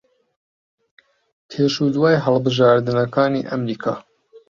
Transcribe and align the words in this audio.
پێش 1.49 1.73
و 1.85 1.87
دوای 1.95 2.15
هەڵبژاردنەکانی 2.25 3.47
ئەمریکا 3.49 3.95